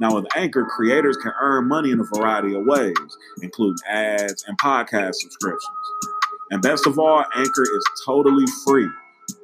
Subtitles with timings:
[0.00, 2.94] Now, with Anchor, creators can earn money in a variety of ways,
[3.42, 5.62] including ads and podcast subscriptions.
[6.50, 8.88] And best of all, Anchor is totally free.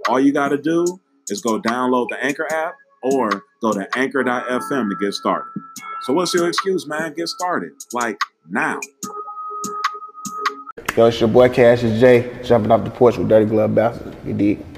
[0.09, 4.91] All you got to do is go download the Anchor app or go to anchor.fm
[4.91, 5.51] to get started.
[6.03, 7.15] So, what's your excuse, man?
[7.15, 7.73] Get started.
[7.93, 8.19] Like
[8.49, 8.81] now.
[10.97, 14.17] Yo, it's your boy Cassius Jay, jumping off the porch with Dirty Glove Bastard.
[14.27, 14.70] You dig?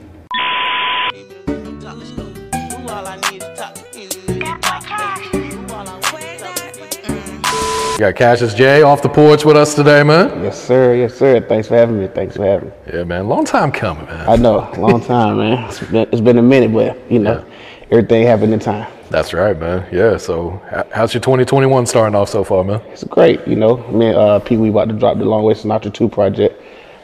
[8.02, 10.42] Got Cassius Jay off the porch with us today, man.
[10.42, 10.96] Yes, sir.
[10.96, 11.40] Yes, sir.
[11.40, 12.08] Thanks for having me.
[12.08, 12.74] Thanks for having me.
[12.92, 13.28] Yeah, man.
[13.28, 14.28] Long time coming, man.
[14.28, 15.62] I know, long time, man.
[15.68, 17.44] It's been, it's been a minute, but you know,
[17.92, 18.92] everything happened in time.
[19.10, 19.86] That's right, man.
[19.92, 20.16] Yeah.
[20.16, 20.60] So,
[20.92, 22.80] how's your 2021 starting off so far, man?
[22.86, 23.76] It's great, you know.
[23.92, 26.60] Me and uh, Pee Wee about to drop the Longway Sinatra 2 project.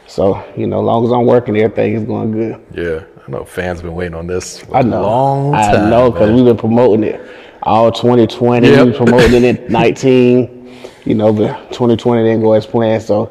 [0.08, 2.60] So, you know, as long as I'm working, everything is going good.
[2.72, 3.04] Yeah.
[3.24, 5.02] I know fans been waiting on this for I a know.
[5.02, 5.86] long time.
[5.86, 7.20] I know, because we've been promoting it
[7.62, 8.68] all 2020.
[8.68, 8.86] Yep.
[8.86, 10.57] We promoted it 19,
[11.04, 13.02] you know, but 2020 didn't go as planned.
[13.02, 13.30] So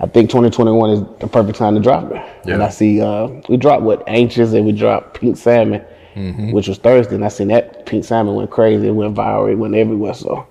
[0.00, 2.22] I think 2021 is the perfect time to drop it.
[2.48, 6.52] And I see uh, we dropped what Anxious and we dropped Pink Salmon, Mm-hmm.
[6.52, 7.14] which was Thursday.
[7.14, 8.88] And I seen that Pink Salmon went crazy.
[8.88, 9.52] It went viral.
[9.52, 10.14] It went everywhere.
[10.14, 10.46] So,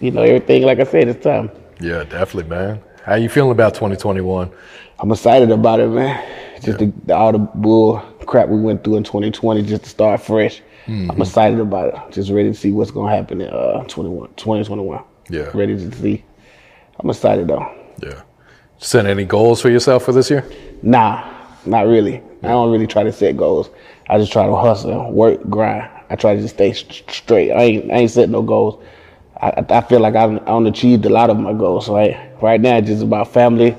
[0.00, 1.50] you know, everything, like I said, it's time.
[1.80, 2.82] Yeah, definitely, man.
[3.04, 4.50] How you feeling about 2021?
[4.98, 6.22] I'm excited about it, man.
[6.62, 10.20] Just the, the, all the bull crap we went through in 2020, just to start
[10.20, 10.60] fresh.
[10.86, 11.10] Mm-hmm.
[11.10, 12.12] I'm excited about it.
[12.12, 15.02] Just ready to see what's gonna happen in uh 21, 2021.
[15.28, 15.50] Yeah.
[15.54, 16.24] Ready to see.
[16.98, 17.70] I'm excited though.
[18.02, 18.22] Yeah.
[18.78, 20.44] Set any goals for yourself for this year?
[20.82, 21.28] Nah,
[21.66, 22.16] not really.
[22.42, 23.70] I don't really try to set goals.
[24.08, 25.90] I just try to hustle, work, grind.
[26.10, 27.50] I try to just stay st- straight.
[27.52, 28.82] I ain't, I ain't set no goals.
[29.40, 31.88] I, I- feel like I've, I've achieved a lot of my goals.
[31.88, 33.76] Right, right now, it's just about family,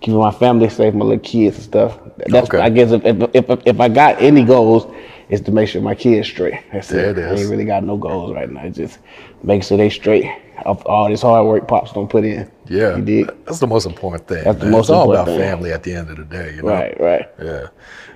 [0.00, 1.98] keeping my family safe, my little kids and stuff.
[2.26, 2.58] That's Okay.
[2.60, 4.92] I guess if, if if if I got any goals,
[5.30, 6.60] is to make sure my kids straight.
[6.72, 7.18] That's There it.
[7.18, 8.68] it I ain't really got no goals right now.
[8.68, 8.98] Just
[9.42, 10.30] make sure they straight.
[10.66, 12.50] Of all this hard work pops don't put in.
[12.68, 12.98] Yeah.
[12.98, 13.24] you?
[13.46, 14.44] That's the most important thing.
[14.44, 14.72] That's the man.
[14.72, 15.38] most it's all about thing.
[15.38, 16.68] family at the end of the day, you know?
[16.68, 17.28] Right, right.
[17.42, 17.68] Yeah.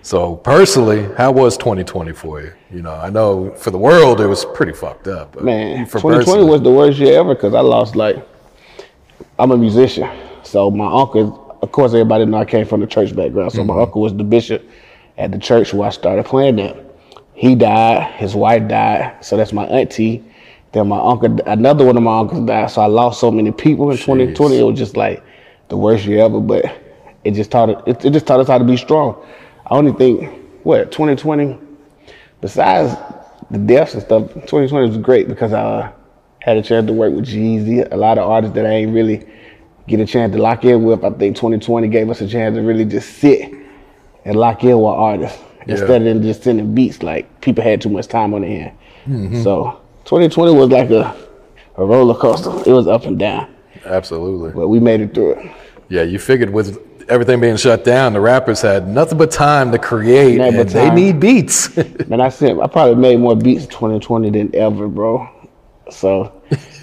[0.02, 2.52] So personally, how was 2020 for you?
[2.70, 5.32] You know, I know for the world it was pretty fucked up.
[5.32, 8.16] But Man, 2020 personally- was the worst year ever because I lost like
[9.38, 10.08] I'm a musician,
[10.42, 13.52] so my uncle, of course, everybody know I came from the church background.
[13.52, 13.68] So Mm-hmm.
[13.68, 14.68] my uncle was the bishop
[15.16, 16.76] at the church where I started playing at.
[17.32, 20.22] He died, his wife died, so that's my auntie.
[20.74, 23.90] Then my uncle, another one of my uncles died, so I lost so many people
[23.90, 24.58] in 2020.
[24.58, 25.22] It was just like
[25.68, 26.64] the worst year ever, but
[27.22, 29.24] it just taught it, it just taught us how to be strong.
[29.66, 30.30] I only think
[30.64, 31.58] what 2020
[32.44, 32.94] besides
[33.50, 35.90] the deaths and stuff, 2020 was great because I
[36.40, 39.26] had a chance to work with Jeezy, a lot of artists that I ain't really
[39.86, 41.04] get a chance to lock in with.
[41.04, 43.50] I think 2020 gave us a chance to really just sit
[44.26, 48.08] and lock in with artists instead of just sending beats like people had too much
[48.08, 48.78] time on their hand.
[49.06, 49.42] Mm-hmm.
[49.42, 51.16] So 2020 was like a
[51.76, 52.50] a roller coaster.
[52.68, 53.54] It was up and down,
[53.84, 54.52] Absolutely.
[54.52, 55.52] but we made it through it.
[55.88, 56.78] Yeah, you figured with
[57.08, 60.96] everything being shut down, the rappers had nothing but time to create, Nothing but and
[60.96, 61.76] they need beats.
[62.08, 65.28] Man, I said I probably made more beats in 2020 than ever, bro.
[65.90, 66.42] So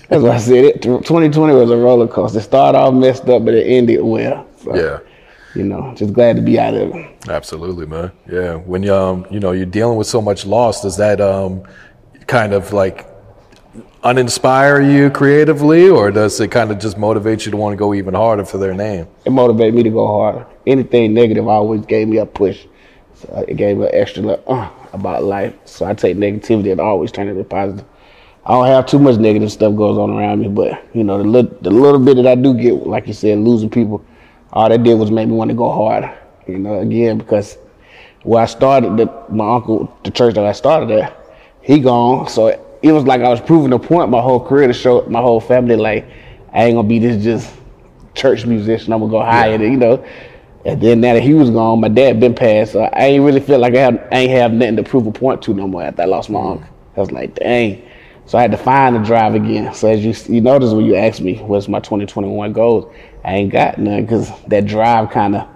[0.09, 0.81] that's why I said it.
[0.81, 2.39] 2020 was a roller coaster.
[2.39, 4.47] It started off messed up, but it ended well.
[4.57, 4.99] So, yeah.
[5.55, 7.29] you know, just glad to be out of it.
[7.29, 8.11] Absolutely, man.
[8.31, 11.63] Yeah, when you um, you know you're dealing with so much loss, does that um,
[12.27, 13.07] kind of like
[14.03, 17.93] uninspire you creatively, or does it kind of just motivate you to want to go
[17.93, 19.07] even harder for their name?
[19.25, 20.45] It motivated me to go harder.
[20.65, 22.65] Anything negative always gave me a push.
[23.15, 25.53] So it gave me an extra like, uh, about life.
[25.65, 27.85] So I take negativity and always turn it into positive.
[28.43, 31.23] I don't have too much negative stuff goes on around me, but you know the
[31.23, 34.03] little the little bit that I do get, like you said, losing people,
[34.51, 36.11] all that did was make me want to go harder.
[36.47, 37.59] You know, again because
[38.23, 41.15] where I started, the, my uncle, the church that I started at,
[41.61, 42.27] he gone.
[42.27, 42.47] So
[42.81, 45.39] it was like I was proving a point my whole career to show my whole
[45.39, 46.07] family like
[46.53, 47.53] I ain't gonna be this just
[48.13, 48.91] church musician.
[48.93, 50.03] I'm gonna go higher, than, you know.
[50.65, 53.39] And then now that he was gone, my dad been passed, so I ain't really
[53.39, 55.83] feel like I, had, I ain't have nothing to prove a point to no more
[55.83, 56.63] after I lost my mm-hmm.
[56.63, 56.75] uncle.
[56.95, 57.81] I was like, dang.
[58.27, 59.73] So I had to find the drive again.
[59.73, 62.93] So as you you notice when you asked me what's my 2021 goals,
[63.25, 65.47] I ain't got none because that drive kind of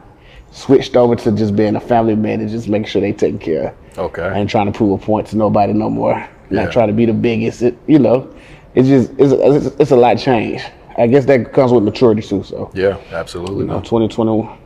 [0.51, 3.69] switched over to just being a family man and just making sure they taken care
[3.69, 3.99] of.
[3.99, 4.23] Okay.
[4.23, 6.27] I ain't trying to prove a point to nobody no more.
[6.49, 6.63] Yeah.
[6.63, 7.61] Not trying to be the biggest.
[7.61, 8.33] It, you know,
[8.75, 10.61] it's just it's, it's, it's a lot change.
[10.97, 12.43] I guess that comes with maturity too.
[12.43, 13.59] So Yeah, absolutely.
[13.59, 13.83] you know, man.
[13.83, 14.57] 2021,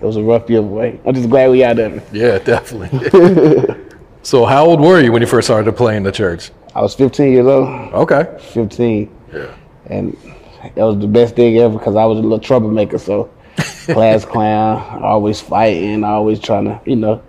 [0.00, 0.98] it was a rough year, boy.
[1.06, 2.02] I'm just glad we out of it.
[2.12, 3.74] Yeah, definitely.
[4.22, 6.50] so, how old were you when you first started to play in the church?
[6.74, 8.36] I was 15 years old, Okay.
[8.52, 9.54] 15, Yeah.
[9.86, 10.16] and
[10.74, 12.98] that was the best thing ever because I was a little troublemaker.
[12.98, 13.30] So
[13.86, 17.22] class clown, always fighting, always trying to, you know,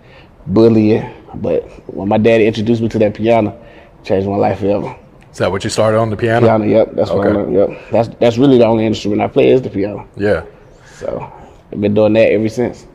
[0.46, 1.14] bully it.
[1.36, 3.58] But when my daddy introduced me to that piano,
[4.04, 4.94] changed my life forever.
[5.32, 6.46] Is that what you started on the piano?
[6.46, 7.36] Piano, yep, that's what I Okay.
[7.38, 7.54] learned.
[7.54, 10.06] Yep, that's that's really the only instrument I play is the piano.
[10.16, 10.42] Yeah.
[10.96, 11.30] So
[11.72, 12.86] I've been doing that ever since.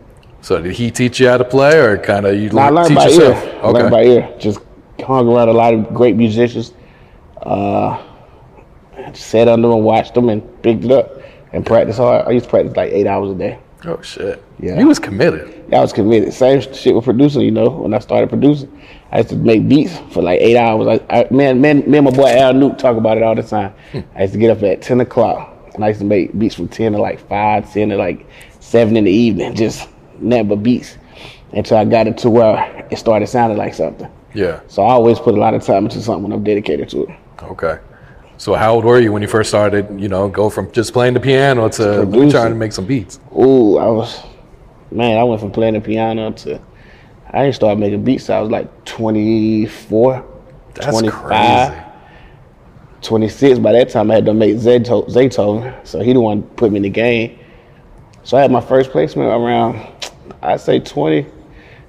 [0.42, 2.76] So, did he teach you how to play, or kind of you No, I learn-
[2.76, 3.44] learned teach by yourself?
[3.44, 3.60] ear.
[3.62, 4.30] I learned by ear.
[4.40, 4.60] Just
[5.06, 6.72] hung around a lot of great musicians.
[7.44, 7.98] Uh,
[9.12, 11.22] just sat under and watched them and picked it up
[11.52, 12.26] and practiced hard.
[12.26, 13.60] I used to practice like eight hours a day.
[13.86, 14.42] Oh shit.
[14.60, 14.78] Yeah.
[14.78, 15.74] He was committed.
[15.74, 16.34] I was committed.
[16.34, 17.70] Same shit with producing, you know.
[17.70, 18.70] When I started producing,
[19.12, 21.00] I used to make beats for like eight hours.
[21.10, 23.44] I, I man, man, me and my boy Al Nuke talk about it all the
[23.44, 23.74] time.
[23.92, 24.00] Hmm.
[24.16, 26.68] I used to get up at ten o'clock and I used to make beats from
[26.68, 28.28] ten to like five, ten to like
[28.60, 29.88] seven in the evening, just
[30.20, 30.98] never beats
[31.54, 34.12] until I got it to where it started sounding like something.
[34.34, 34.60] Yeah.
[34.68, 37.10] So I always put a lot of time into something when I'm dedicated to it.
[37.44, 37.80] Okay.
[38.38, 40.00] So, how old were you when you first started?
[40.00, 42.32] You know, go from just playing the piano to producing.
[42.32, 43.20] trying to make some beats.
[43.34, 44.24] Ooh, I was,
[44.92, 46.62] man, I went from playing the piano to,
[47.32, 50.26] I didn't start making beats I was like 24,
[50.74, 51.84] That's 25, crazy.
[53.02, 53.60] 26.
[53.60, 56.78] By that time, I had to make Zayto- Zaytoven, so he the one put me
[56.78, 57.40] in the game.
[58.24, 59.88] So I had my first placement around,
[60.42, 61.26] I'd say 20,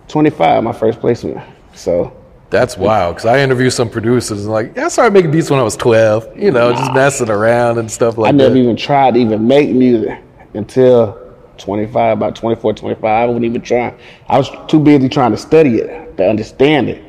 [0.08, 1.40] 25, my first placement.
[1.74, 2.16] So
[2.50, 3.16] That's wild.
[3.16, 5.76] Because I interviewed some producers and like, yeah, I started making beats when I was
[5.76, 6.38] 12.
[6.38, 8.34] You know, just messing around and stuff like that.
[8.34, 8.60] I never that.
[8.60, 10.18] even tried to even make music
[10.54, 11.29] until
[11.60, 13.04] 25, about 24, 25.
[13.04, 13.96] I wasn't even trying.
[14.28, 17.04] I was too busy trying to study it, to understand it.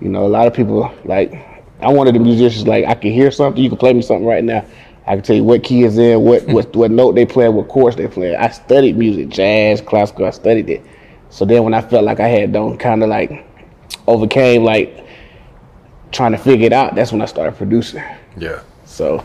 [0.00, 1.32] You know, a lot of people, like,
[1.80, 4.42] I wanted the musicians, like, I can hear something, you can play me something right
[4.42, 4.64] now.
[5.06, 7.68] I can tell you what key is in, what, what, what note they play, what
[7.68, 8.36] chords they play.
[8.36, 10.84] I studied music, jazz, classical, I studied it.
[11.30, 13.46] So then when I felt like I had done kind of like
[14.06, 15.06] overcame, like,
[16.12, 18.02] trying to figure it out, that's when I started producing.
[18.36, 18.62] Yeah.
[18.84, 19.24] So,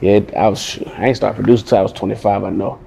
[0.00, 2.44] yeah, I was I ain't start producing till I was 25.
[2.44, 2.78] I know,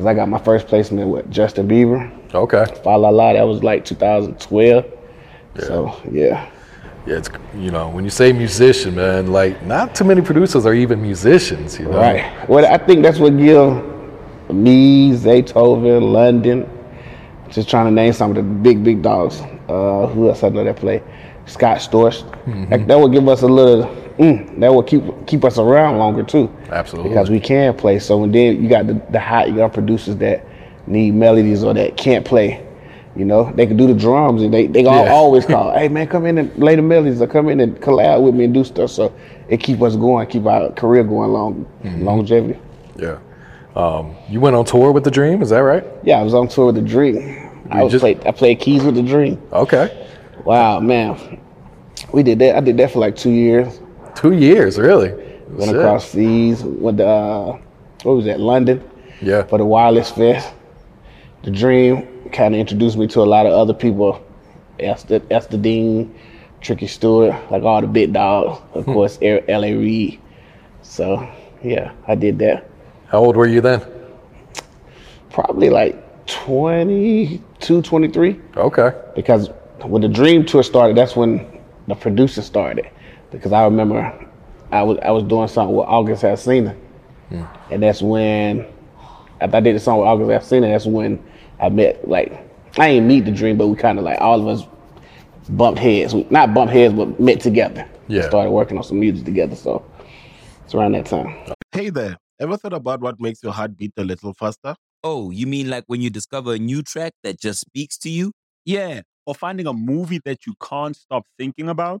[0.00, 2.10] cause I got my first placement with Justin Bieber.
[2.34, 2.64] Okay.
[2.82, 4.86] Fa La La, that was like 2012.
[5.56, 5.62] Yeah.
[5.62, 6.48] So yeah,
[7.06, 10.72] Yeah, it's you know when you say musician, man, like not too many producers are
[10.72, 11.78] even musicians.
[11.78, 12.48] You know, right.
[12.48, 13.84] Well, I think that's what give
[14.54, 16.68] me, Zaytoven, London.
[17.50, 19.42] Just trying to name some of the big big dogs.
[19.68, 21.02] Uh, who else I know that play?
[21.44, 22.22] Scott Storch.
[22.70, 23.84] That, that would give us a little.
[24.20, 26.54] Mm, that will keep keep us around longer too.
[26.70, 27.08] Absolutely.
[27.10, 27.98] because we can play.
[27.98, 30.44] So when then you got the, the hot young producers that
[30.86, 32.62] need melodies or that can't play,
[33.16, 35.08] you know, they can do the drums and they they Yeah.
[35.10, 38.22] always call, hey man, come in and lay the melodies or come in and collab
[38.22, 38.90] with me and do stuff.
[38.90, 39.14] So
[39.48, 42.04] it keep us going, keep our career going long, Mm-hmm.
[42.04, 42.60] longevity.
[42.96, 43.18] Yeah.
[43.74, 45.84] Um, you went on tour with the Dream, is that right?
[46.02, 47.16] Yeah, I was on tour with the Dream.
[47.70, 49.40] I was just- played I played keys with the Dream.
[49.50, 50.08] Okay.
[50.44, 51.40] Wow, man,
[52.12, 52.56] we did that.
[52.56, 53.80] I did that for like two years.
[54.20, 55.12] Two years, really.
[55.48, 55.76] Went Shit.
[55.76, 56.62] across seas.
[56.62, 57.58] with the, uh,
[58.02, 58.38] what was that?
[58.38, 58.82] London.
[59.22, 59.44] Yeah.
[59.44, 60.52] for the Wireless Fest.
[61.42, 64.22] The Dream kind of introduced me to a lot of other people.
[64.78, 66.14] Esther, Esther Dean,
[66.60, 68.60] Tricky Stewart, like all the big dogs.
[68.74, 69.74] Of course, L.A.
[69.74, 70.20] Reid.
[70.82, 71.26] So
[71.62, 72.68] yeah, I did that.
[73.08, 73.82] How old were you then?
[75.30, 78.40] Probably like 22, 23.
[78.56, 78.92] Okay.
[79.16, 79.48] Because
[79.82, 82.90] when the Dream Tour started, that's when the producer started.
[83.30, 84.26] Because I remember
[84.72, 86.76] I was I was doing something with August Alsina.
[87.70, 88.66] And that's when
[89.40, 91.22] after I did the song with August Alsina, that's when
[91.60, 92.32] I met like
[92.78, 94.66] I ain't meet the dream, but we kind of like all of us
[95.50, 96.14] bumped heads.
[96.14, 97.88] We, not bumped heads, but met together.
[98.08, 98.28] Yeah.
[98.28, 99.54] Started working on some music together.
[99.54, 99.84] So
[100.64, 101.36] it's around that time.
[101.72, 104.74] Hey there, ever thought about what makes your heart beat a little faster?
[105.02, 108.32] Oh, you mean like when you discover a new track that just speaks to you?
[108.64, 112.00] Yeah, or finding a movie that you can't stop thinking about?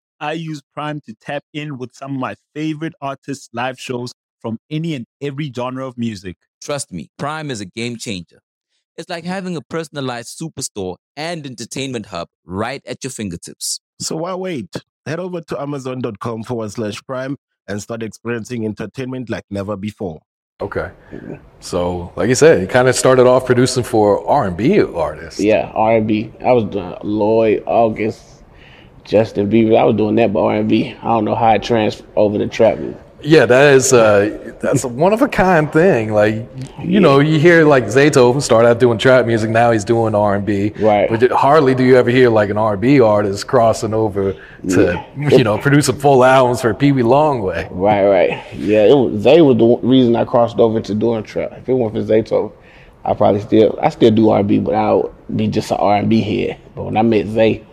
[0.21, 4.59] I use Prime to tap in with some of my favorite artists' live shows from
[4.69, 6.37] any and every genre of music.
[6.61, 8.39] Trust me, Prime is a game changer.
[8.97, 13.79] It's like having a personalized superstore and entertainment hub right at your fingertips.
[13.99, 14.69] So why wait?
[15.07, 17.35] Head over to amazon.com forward slash prime
[17.67, 20.21] and start experiencing entertainment like never before.
[20.61, 20.91] Okay.
[21.61, 25.39] So, like you said, you kind of started off producing for R and B artists.
[25.39, 26.31] Yeah, R and B.
[26.45, 28.40] I was doing Lloyd, August,
[29.03, 29.77] Justin Bieber.
[29.77, 30.95] I was doing that, but R and B.
[31.01, 33.01] I don't know how I transferred over to trap music.
[33.23, 36.13] Yeah, that is uh, that's a one of a kind thing.
[36.13, 36.47] Like
[36.79, 39.49] you know, you hear like Zaytoven start out doing trap music.
[39.49, 40.73] Now he's doing R and B.
[40.79, 41.09] Right.
[41.09, 44.33] But hardly do you ever hear like an R and B artist crossing over
[44.69, 47.67] to you know producing full albums for Peewee Longway.
[47.71, 48.53] Right, right.
[48.55, 51.51] Yeah, it was, Zay was the reason I crossed over to doing trap.
[51.53, 52.51] If it weren't for Zaytoven,
[53.03, 55.77] I probably still I still do R and B, but I would be just an
[55.77, 56.59] R and B head.
[56.75, 57.65] But when I met Zay,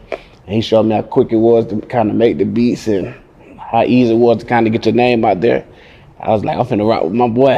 [0.49, 3.15] he showed me how quick it was to kind of make the beats and
[3.59, 5.67] how easy it was to kind of get your name out there.
[6.21, 7.51] I was like, I'm finna rock with my boy.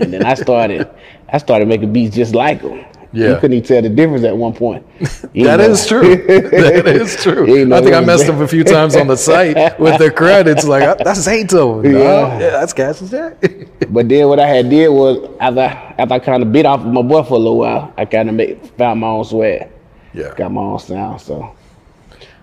[0.00, 0.88] and then I started,
[1.28, 2.84] I started making beats just like him.
[3.12, 3.30] Yeah.
[3.30, 4.86] You couldn't even tell the difference at one point.
[5.34, 6.14] That is true.
[6.16, 7.46] that is true.
[7.52, 10.10] You know I think I messed up a few times on the site with the
[10.12, 10.64] credits.
[10.64, 11.84] Like "Uh, that's Zaytoven.
[11.92, 12.38] No, Yeah.
[12.38, 13.66] yeah, that's Cassius Jay.
[13.88, 16.80] But then what I had did was after I, after I kind of bit off
[16.80, 19.68] of my boy for a little while, I kind of made found my own swag.
[20.14, 20.32] Yeah.
[20.36, 21.52] Got my own sound, so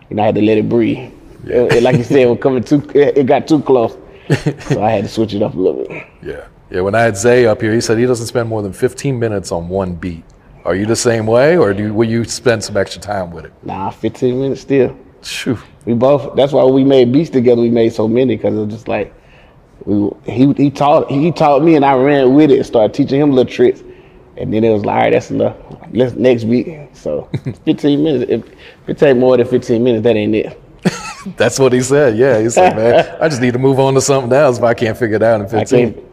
[0.10, 1.12] you know I had to let it breathe.
[1.46, 2.82] It- it- like you said, it coming too.
[2.94, 3.98] It, got too close,
[4.60, 6.04] so I had to switch it up a little bit.
[6.24, 6.46] Yeah.
[6.70, 6.82] Yeah.
[6.82, 9.52] When I had Zay up here, he said he doesn't spend more than 15 minutes
[9.52, 10.24] on one beat.
[10.66, 13.46] Are you the same way, or do you, will you spend some extra time with
[13.46, 13.54] it?
[13.64, 14.98] Nah, 15 minutes still.
[15.22, 15.58] Phew.
[15.86, 16.36] We both.
[16.36, 17.62] That's why we made beats together.
[17.62, 19.14] We made so many because it was just like
[19.86, 20.10] we.
[20.26, 23.32] He he taught he taught me and I ran with it and started teaching him
[23.32, 23.82] little tricks.
[24.40, 25.56] And then it was like, all right, that's enough.
[25.92, 26.68] Let's next week.
[26.94, 27.30] So
[27.66, 28.32] 15 minutes.
[28.32, 30.62] If, if it take more than 15 minutes, that ain't it.
[31.38, 32.16] That's what he said.
[32.18, 32.40] Yeah.
[32.40, 34.98] He said, man, I just need to move on to something else if I can't
[34.98, 36.04] figure it out in 15.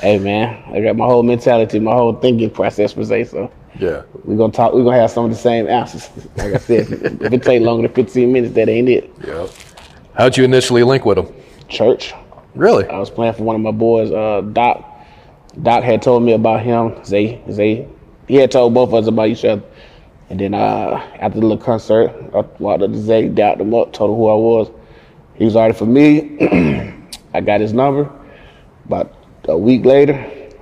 [0.00, 3.24] Hey man, I got my whole mentality, my whole thinking process per se.
[3.24, 4.02] So Yeah.
[4.24, 4.72] we're gonna talk.
[4.72, 6.08] We're gonna have some of the same answers.
[6.36, 9.10] Like I said, if it take longer than 15 minutes, that ain't it.
[9.26, 9.50] Yep.
[10.14, 11.26] How'd you initially link with him?
[11.68, 12.14] Church.
[12.54, 12.86] Really?
[12.88, 14.88] I was playing for one of my boys, uh, Doc.
[15.62, 17.04] Doc had told me about him.
[17.04, 17.88] Zay, Zay,
[18.26, 19.62] he had told both of us about each other.
[20.30, 23.92] And then uh, after the little concert, I walked up to Zay, dapped him up,
[23.92, 24.70] told him who I was.
[25.34, 26.38] He was already for me.
[27.34, 28.10] I got his number.
[28.86, 30.14] About a week later,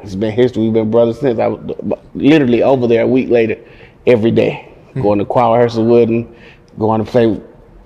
[0.02, 0.64] it's been history.
[0.64, 1.38] We've been brothers since.
[1.38, 1.76] I was
[2.14, 3.58] literally over there a week later,
[4.06, 6.34] every day, going to choir rehearsal with him,
[6.78, 7.40] going to play,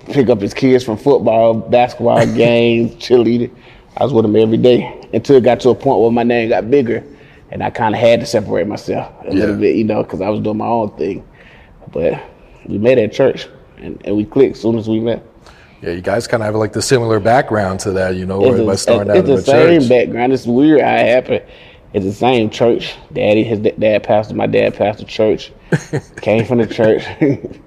[0.05, 3.51] pick up his kids from football, basketball games, cheerleading.
[3.97, 6.49] I was with him every day until it got to a point where my name
[6.49, 7.03] got bigger,
[7.51, 10.29] and I kind of had to separate myself a little bit, you know, because I
[10.29, 11.27] was doing my own thing.
[11.91, 12.21] But
[12.65, 15.23] we met at church, and, and we clicked as soon as we met.
[15.81, 18.65] Yeah, you guys kind of have like the similar background to that, you know, It's,
[18.65, 19.89] by starting out it's in the the same church.
[19.89, 20.33] background.
[20.33, 21.43] It's weird how it happened.
[21.93, 22.95] It's the same church.
[23.13, 25.51] Daddy, his da- dad pastor, my dad pastor church.
[26.21, 27.03] Came from the church.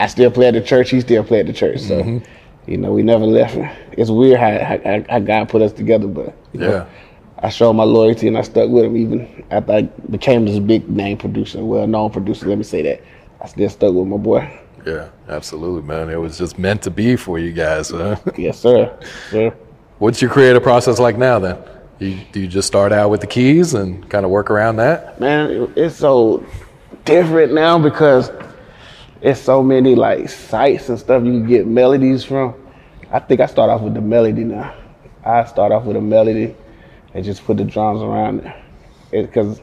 [0.00, 0.90] I still play at the church.
[0.90, 1.80] He still play at the church.
[1.80, 2.24] So, Mm-hmm.
[2.68, 3.56] You know, we never left.
[3.92, 6.86] It's weird how, how, how God put us together, but you know, Yeah.
[7.40, 10.88] I showed my loyalty and I stuck with him even after I became this big
[10.88, 12.46] name producer, well known producer.
[12.48, 13.00] Let me say that.
[13.40, 14.58] I still stuck with my boy.
[14.84, 16.10] Yeah, absolutely, man.
[16.10, 17.90] It was just meant to be for you guys.
[17.90, 18.16] Huh?
[18.36, 18.98] Yes, sir.
[19.30, 19.54] Sir.
[19.98, 21.58] What's your creative process like now then?
[22.00, 25.20] You, do you just start out with the keys and kind of work around that?
[25.20, 26.44] man, it's so
[27.04, 28.30] different now because
[29.20, 32.54] it's so many like sites and stuff you can get melodies from.
[33.10, 34.74] I think I start off with the melody now.
[35.24, 36.54] I start off with a melody,
[37.14, 38.40] and just put the drums around
[39.12, 39.22] it.
[39.26, 39.60] Because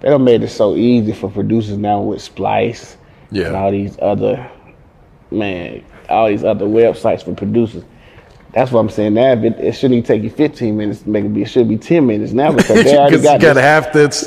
[0.00, 2.96] they don't made it so easy for producers now with Splice
[3.30, 3.48] Yeah.
[3.48, 4.50] and all these other
[5.30, 7.84] man, all these other websites for producers.
[8.52, 9.14] That's what I'm saying.
[9.14, 11.42] Now it, it shouldn't even take you 15 minutes to make it beat.
[11.42, 13.60] It should be 10 minutes now because they already got you gotta this-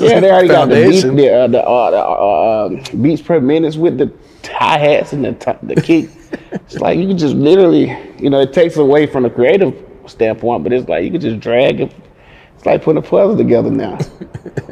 [0.00, 3.40] Yeah, they already got the beat, the, uh, the, uh, the uh, um, beats per
[3.40, 4.12] minutes with the
[4.48, 6.08] hi hats and the t- the kick.
[6.52, 9.74] it's like you can just literally, you know, it takes away from the creative
[10.06, 11.92] standpoint, but it's like you can just drag it.
[12.54, 13.98] It's like putting a puzzle together now.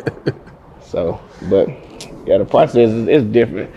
[0.82, 1.68] so, but
[2.26, 3.70] yeah, the process is, is different.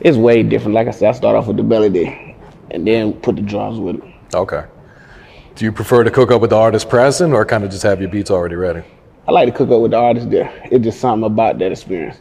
[0.00, 0.74] It's way different.
[0.74, 2.34] Like I said, I start off with the melody
[2.70, 4.04] and then put the drums with it.
[4.34, 4.64] Okay.
[5.56, 7.98] Do you prefer to cook up with the artist present or kind of just have
[7.98, 8.82] your beats already ready?
[9.26, 10.52] I like to cook up with the artist there.
[10.70, 12.18] It's just something about that experience.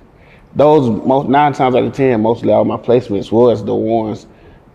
[0.55, 4.25] Those most nine times out of ten, mostly all my placements was the ones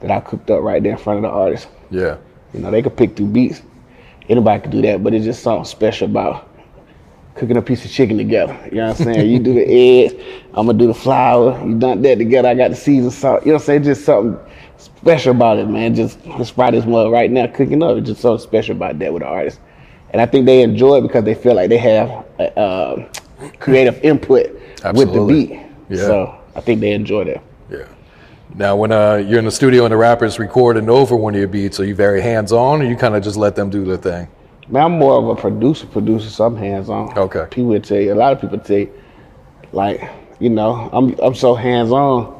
[0.00, 1.68] that I cooked up right there in front of the artist.
[1.90, 2.18] Yeah.
[2.52, 3.62] You know, they could pick through beats.
[4.28, 6.46] Anybody could do that, but it's just something special about
[7.36, 8.58] cooking a piece of chicken together.
[8.66, 9.30] You know what I'm saying?
[9.30, 10.12] you do the eggs,
[10.52, 11.66] I'm gonna do the flour.
[11.66, 12.48] You done that together.
[12.48, 13.40] I got the seasoned salt.
[13.46, 13.84] You know what I'm saying?
[13.84, 14.38] Just something
[14.80, 15.94] special about it, man.
[15.94, 17.96] Just this Friday's mug right now cooking up.
[17.98, 19.60] It's just something special about that with the artist.
[20.12, 23.08] And I think they enjoy it because they feel like they have uh, uh,
[23.58, 24.60] creative input
[24.94, 25.60] with the beat.
[25.88, 25.96] Yeah.
[25.96, 27.42] So I think they enjoy that.
[27.70, 27.86] Yeah.
[28.54, 31.48] Now, when uh, you're in the studio and the rapper's recording over one of your
[31.48, 33.96] beats, are you very hands on or you kind of just let them do their
[33.96, 34.28] thing?
[34.68, 37.16] Man, I'm more of a producer, producer, so I'm hands on.
[37.16, 37.46] Okay.
[37.50, 38.92] People would tell you, a lot of people tell you,
[39.72, 40.08] like,
[40.40, 42.39] you know, I'm I'm so hands on.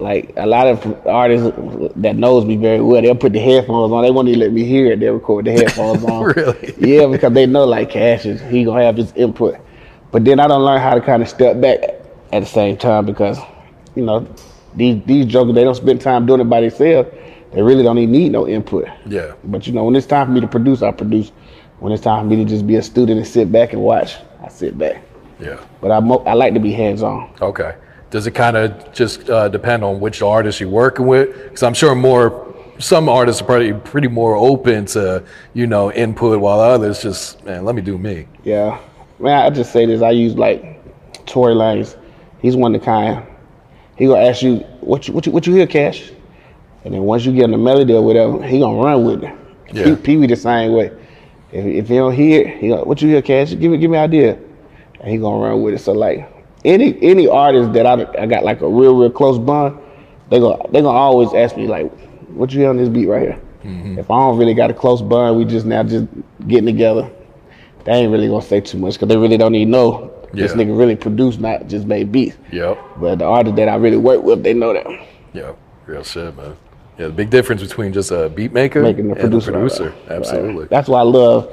[0.00, 1.56] Like a lot of artists
[1.96, 4.02] that knows me very well, they'll put the headphones on.
[4.04, 5.00] They won't even let me hear it.
[5.00, 6.22] They'll record the headphones on.
[6.24, 6.74] Really?
[6.78, 9.56] Yeah, because they know like Cash is he gonna have his input.
[10.12, 11.80] But then I don't learn how to kind of step back
[12.32, 13.38] at the same time because,
[13.96, 14.26] you know,
[14.76, 17.08] these these jokers they don't spend time doing it by themselves.
[17.52, 18.86] They really don't even need no input.
[19.06, 19.32] Yeah.
[19.44, 21.32] But you know, when it's time for me to produce, I produce.
[21.80, 24.16] When it's time for me to just be a student and sit back and watch,
[24.42, 25.02] I sit back.
[25.40, 25.60] Yeah.
[25.80, 27.30] But I mo- I like to be hands on.
[27.40, 27.74] Okay.
[28.10, 31.34] Does it kind of just uh, depend on which artist you're working with?
[31.44, 36.40] Because I'm sure more, some artists are probably pretty more open to, you know, input,
[36.40, 38.26] while others just, man, let me do me.
[38.44, 38.80] Yeah,
[39.18, 39.44] man.
[39.44, 40.00] I just say this.
[40.00, 40.80] I use like
[41.26, 41.98] Tory Lanez.
[42.40, 43.26] He's one of the kind.
[43.96, 46.12] He gonna ask you what you what you what you hear, Cash,
[46.84, 49.34] and then once you get in the melody or whatever, he gonna run with it.
[49.72, 49.84] Yeah.
[49.84, 50.92] Pee- Pee Wee the same way.
[51.50, 53.50] If, if he don't hear it, he gonna, what you hear, Cash?
[53.50, 54.38] Give me give me an idea,
[55.00, 55.78] and he gonna run with it.
[55.78, 56.32] So like
[56.68, 59.78] any any artist that I, I got like a real real close bond,
[60.30, 61.90] they gonna they gonna always ask me like,
[62.28, 63.40] what you on this beat right here?
[63.64, 63.98] Mm-hmm.
[63.98, 66.06] If I don't really got a close bond, we just now just
[66.46, 67.10] getting together.
[67.84, 70.76] They ain't really gonna say too much because they really don't even know this nigga
[70.76, 72.36] really produced, not just made beats.
[72.52, 72.78] Yep.
[72.98, 74.86] But the artists that I really work with, they know that.
[75.32, 75.56] Yep.
[75.86, 76.54] Real shit, man.
[76.98, 79.50] Yeah, the big difference between just a beat maker Making the and producer.
[79.50, 79.94] a producer.
[80.08, 80.18] Right.
[80.18, 80.66] Absolutely.
[80.66, 81.50] That's why I love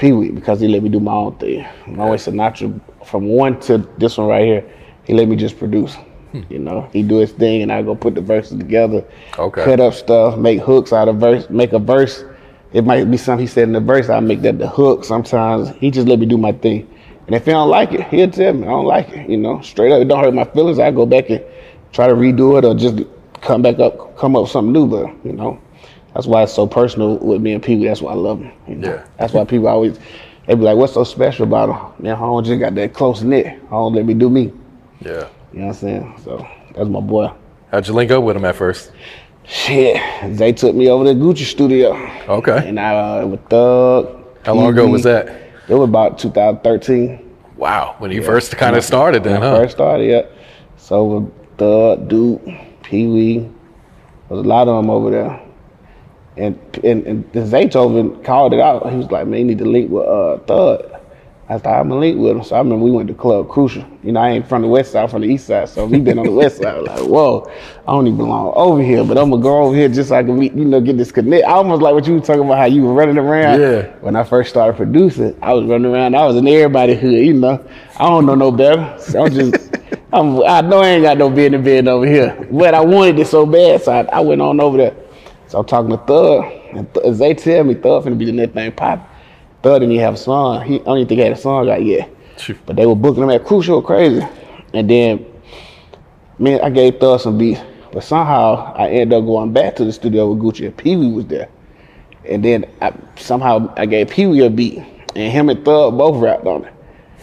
[0.00, 1.66] Pee Wee because he let me do my own thing.
[1.86, 4.64] My way Sinatra, from one to this one right here,
[5.04, 5.94] he let me just produce.
[6.32, 6.40] Hmm.
[6.48, 9.04] You know, he do his thing, and I go put the verses together,
[9.38, 9.62] Okay.
[9.62, 12.24] cut up stuff, make hooks out of verse, make a verse.
[12.72, 14.08] It might be something he said in the verse.
[14.08, 15.04] I make that the hook.
[15.04, 16.88] Sometimes he just let me do my thing,
[17.26, 19.28] and if he don't like it, he'll tell me I don't like it.
[19.28, 20.78] You know, straight up, it don't hurt my feelings.
[20.78, 21.44] I go back and
[21.92, 23.02] try to redo it or just
[23.42, 24.86] come back up, come up with something new.
[24.86, 25.60] But you know,
[26.14, 27.86] that's why it's so personal with me and Pee Wee.
[27.86, 28.52] That's why I love him.
[28.68, 28.88] You know?
[28.94, 29.04] Yeah.
[29.18, 29.98] That's why people always
[30.46, 33.22] they be like, "What's so special about him?" Man, I don't just got that close
[33.22, 33.46] knit.
[33.46, 34.52] I don't let me do me.
[35.00, 35.28] Yeah.
[35.52, 36.20] You know what I'm saying?
[36.24, 37.32] So that's my boy.
[37.70, 38.92] How'd you link up with him at first?
[39.44, 40.00] Shit,
[40.36, 41.92] they took me over to Gucci Studio.
[42.28, 42.68] Okay.
[42.68, 44.24] And I uh, with Thug.
[44.44, 45.28] How long ago was that?
[45.68, 47.28] It was about 2013.
[47.56, 47.94] Wow.
[47.98, 48.26] When you Yeah.
[48.26, 49.56] first kind of started then, when huh?
[49.60, 50.22] First started, yeah.
[50.76, 52.42] So with Thug, Duke,
[52.82, 53.50] Pee Wee,
[54.28, 55.40] there's a lot of them over there.
[56.36, 58.88] And and, and Zaytoven called it out.
[58.90, 61.00] He was like, man, you need to link with uh, Thug.
[61.50, 62.44] I thought I'm gonna link with him.
[62.44, 63.84] So I remember we went to Club Crucial.
[64.04, 65.68] You know, I ain't from the west side, from the east side.
[65.68, 66.66] So we been on the west side.
[66.66, 67.50] I was like, whoa,
[67.88, 70.22] I don't even belong over here, but I'm gonna go over here just so I
[70.22, 71.44] can meet, you know, get this connect.
[71.44, 73.60] I almost like what you were talking about, how you were running around.
[73.60, 73.92] Yeah.
[73.96, 76.14] When I first started producing, I was running around.
[76.14, 77.68] I was in everybody hood, you know.
[77.98, 78.96] I don't know no better.
[79.00, 79.76] So I'm just,
[80.12, 83.26] I'm, I know I ain't got no business being over here, but I wanted it
[83.26, 84.94] so bad, so I, I went on over there.
[85.50, 86.44] So I'm talking to Thug,
[86.76, 89.00] and Th- they tell me Thug finna be the next thing pop.
[89.64, 90.64] Thug didn't even have a song.
[90.64, 92.08] He I don't even think he had a song out yet.
[92.66, 94.24] But they were booking him at Crucial crazy.
[94.72, 95.26] And then,
[96.38, 97.60] man, I gave Thug some beats.
[97.92, 101.10] But somehow I ended up going back to the studio with Gucci and Pee Wee
[101.10, 101.48] was there.
[102.24, 104.78] And then I, somehow I gave Pee Wee a beat.
[105.16, 106.74] And him and Thug both rapped on it.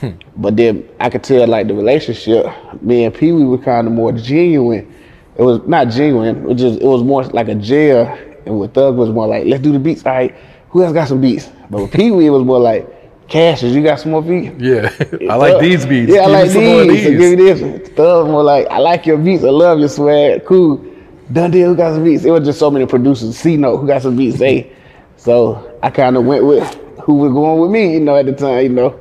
[0.02, 0.10] Hmm.
[0.36, 2.46] But then I could tell like the relationship,
[2.82, 4.94] me and Pee Wee were kind of more genuine.
[5.38, 8.06] It was not genuine, it was just it was more like a jail.
[8.46, 10.06] And with Thug was more like, let's do the beats.
[10.06, 10.36] All right,
[10.70, 11.50] who else got some beats?
[11.70, 14.56] But with Pee Wee it was more like, Cassius, you got some more beats?
[14.58, 14.90] Yeah,
[15.30, 16.12] I like these beats.
[16.12, 17.04] Yeah, I Give like of these.
[17.04, 17.20] So these.
[17.20, 17.90] give me this.
[17.90, 19.44] Thug more like, I like your beats.
[19.44, 20.46] I love your swag.
[20.46, 20.84] Cool.
[21.32, 22.24] Dun Deal, who got some beats?
[22.24, 23.38] It was just so many producers.
[23.38, 24.40] C Note, who got some beats?
[24.40, 24.72] Hey.
[25.18, 26.74] So I kind of went with
[27.04, 29.00] who was going with me, you know, at the time, you know.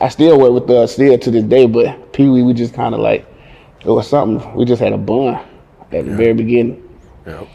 [0.00, 2.94] I still work with the still to this day, but Pee Wee, we just kind
[2.94, 3.26] of like,
[3.84, 4.54] it was something.
[4.54, 5.40] We just had a bond
[5.92, 6.86] at the very beginning.
[7.26, 7.48] Yep.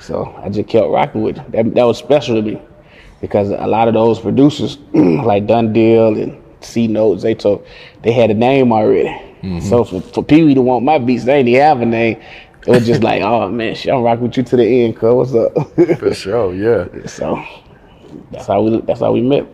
[0.00, 1.52] So I just kept rocking with it.
[1.52, 2.60] That, that was special to me
[3.20, 7.66] because a lot of those producers, like Dun Deal and C Notes, they told
[8.02, 9.08] they had a name already.
[9.42, 9.60] Mm-hmm.
[9.60, 12.20] So for, for Pee Wee to want my beats, they didn't have a name.
[12.66, 15.32] It was just like, oh man, shit, I'm rocking with you to the end, cuz
[15.32, 15.98] what's up?
[15.98, 16.86] For sure, yeah.
[17.06, 17.42] So
[18.30, 19.46] that's how we that's how we met.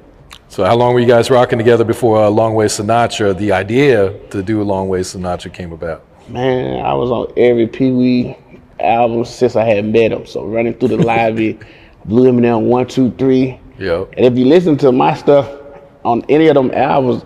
[0.48, 3.36] So how long were you guys rocking together before uh, Longway Sinatra?
[3.36, 6.05] The idea to do a Longway Sinatra came about.
[6.28, 8.36] Man, I was on every Pee Wee
[8.80, 10.26] album since I had met him.
[10.26, 11.58] So running through the library,
[12.04, 13.60] Blue M&M one, two, three.
[13.78, 14.14] Yep.
[14.16, 15.48] And if you listen to my stuff
[16.04, 17.24] on any of them albums,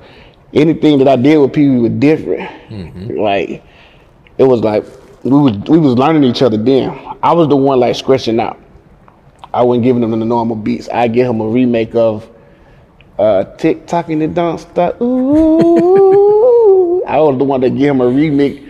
[0.52, 2.50] anything that I did with Pee Wee was different.
[3.16, 3.62] Like
[4.38, 4.84] it was like
[5.22, 6.90] we was we was learning each other then.
[7.22, 8.58] I was the one like scratching out.
[9.52, 10.88] I wasn't giving him the normal beats.
[10.88, 12.28] I give him a remake of
[13.18, 15.00] uh Tick Tock and it don't stop.
[15.00, 17.02] Ooh.
[17.06, 18.69] I was the one that give him a remix.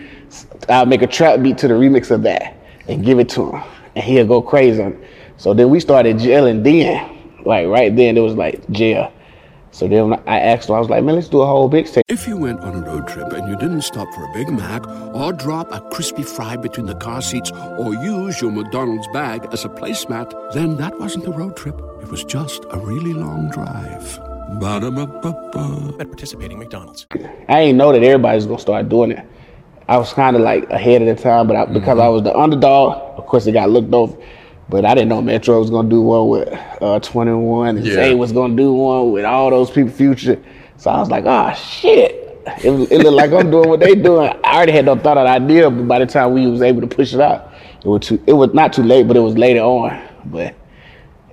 [0.69, 2.55] I'll make a trap beat to the remix of that
[2.87, 3.63] and give it to him.
[3.95, 5.09] And he'll go crazy on it.
[5.37, 7.17] So then we started gelling then.
[7.45, 9.11] Like right then it was like jail.
[9.73, 12.01] So then I asked him, I was like, man, let's do a whole mixtape.
[12.09, 14.85] If you went on a road trip and you didn't stop for a Big Mac
[15.15, 19.63] or drop a crispy fry between the car seats or use your McDonald's bag as
[19.63, 21.79] a placemat, then that wasn't a road trip.
[22.01, 24.19] It was just a really long drive.
[24.59, 25.95] Ba-da-ba-ba-ba.
[26.01, 27.07] At participating McDonald's.
[27.47, 29.25] I ain't know that everybody's gonna start doing it.
[29.91, 32.33] I was kind of like ahead of the time, but I, because I was the
[32.33, 34.15] underdog, of course it got looked over.
[34.69, 36.47] But I didn't know Metro was gonna do one with
[36.81, 37.95] uh, 21, and Yeah.
[37.95, 40.41] Zay was gonna do one with all those people, Future.
[40.77, 42.19] So I was like, oh shit.
[42.63, 44.29] It, was- it looked like I'm doing what they doing.
[44.45, 46.87] I already had no thought of idea, but by the time we was able to
[46.87, 47.51] push it out,
[47.83, 48.23] it was too.
[48.25, 50.01] It was not too late, but it was later on.
[50.25, 50.55] But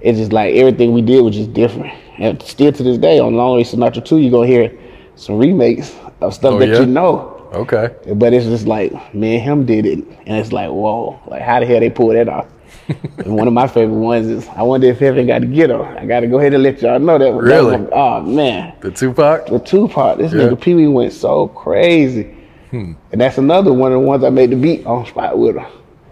[0.01, 1.95] it's just like everything we did was just different.
[2.19, 4.77] And still to this day, on Longway Sinatra 2, you're gonna hear
[5.15, 6.81] some remakes of stuff Oh, that yeah?
[6.81, 7.37] you know.
[7.53, 7.95] Okay.
[8.15, 11.61] But it's just like me and him did it, and it's like, whoa, like how
[11.61, 12.47] the hell they pull that off?
[12.89, 15.85] and one of my favorite ones is I wonder if Heaven got a ghetto.
[15.85, 17.33] I got to go ahead and let y'all know that.
[17.33, 17.45] one.
[17.45, 17.73] That Really?
[17.77, 19.47] one- oh man, The Tupac?
[19.47, 20.19] the Tupac.
[20.19, 20.41] This Yeah.
[20.43, 22.35] nigga Pee Wee went so crazy,
[22.71, 22.93] Hmm.
[23.13, 25.67] and that's another one of the ones I made the beat on spot with her.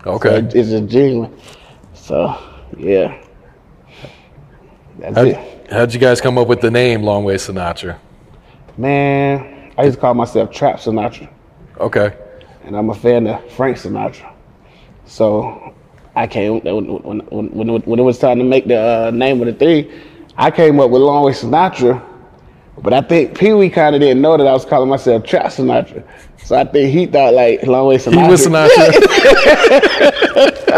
[0.07, 0.29] Okay.
[0.29, 1.33] So it- it's just genuine.
[1.95, 2.35] So
[2.79, 3.15] yeah,
[4.99, 5.67] that's How'd, it.
[5.71, 7.97] how'd you guys come up with the name Longway Sinatra?
[8.79, 11.29] Man, I used to call myself Trap Sinatra.
[11.79, 12.17] Okay.
[12.65, 14.33] and I'm a fan of Frank Sinatra.
[15.05, 15.75] So
[16.15, 19.47] I came when when when, when, it was time to make the uh, name of
[19.47, 19.91] the thing.
[20.37, 22.03] I came up with Longway Sinatra,
[22.83, 25.47] but I think Pee Wee kind of didn't know that I was calling myself Trap
[25.47, 26.03] Sinatra.
[26.45, 28.25] So I think he thought like Longway Sinatra.
[28.25, 28.93] He was Sinatra.